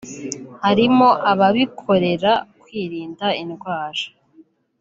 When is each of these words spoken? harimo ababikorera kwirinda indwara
harimo 0.65 1.07
ababikorera 1.31 2.33
kwirinda 2.61 3.27
indwara 3.41 4.03